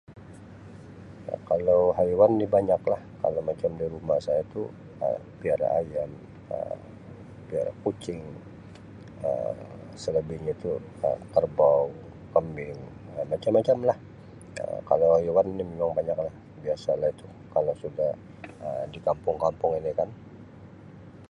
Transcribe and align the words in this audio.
Kalau 1.49 1.81
haiwan 1.97 2.31
ni 2.39 2.45
banyak 2.55 2.81
lah 2.91 3.01
kalau 3.21 3.41
macam 3.49 3.69
di 3.79 3.85
rumah 3.93 4.17
saya 4.27 4.41
tu 4.53 4.61
Um 5.05 5.21
piara 5.41 5.67
ayam 5.81 6.09
Um 6.55 6.79
piara 7.47 7.71
kucing 7.83 8.23
Um 9.29 9.57
selebihnya 10.03 10.53
tu 10.63 10.71
Um 11.05 11.19
kerbau 11.33 11.81
kambing 12.33 12.77
macam-macam 13.31 13.77
lah 13.89 13.97
kalau 14.89 15.07
haiwan 15.15 15.47
ni 15.57 15.63
memang 15.71 15.91
banyak 15.99 16.17
lah 16.25 16.33
biasa 16.65 16.91
lah 17.01 17.11
tu 17.21 17.27
kalau 17.55 17.73
sudah 17.81 18.09
Um 18.65 18.85
di 18.93 18.97
kampung-kampung 19.05 19.71
ini 19.79 19.91
kan. 19.99 20.09